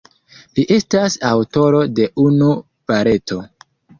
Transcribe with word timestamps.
Li 0.59 0.63
estas 0.75 1.17
aŭtoro 1.33 1.83
de 1.99 2.09
unu 2.25 2.49
baleto. 2.93 3.41